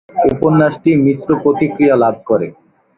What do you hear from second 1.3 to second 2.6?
প্রতিক্রিয়া লাভ করে।